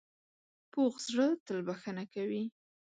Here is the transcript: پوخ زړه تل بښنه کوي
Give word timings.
پوخ 0.71 0.93
زړه 1.07 1.27
تل 1.45 1.59
بښنه 1.67 2.03
کوي 2.13 2.43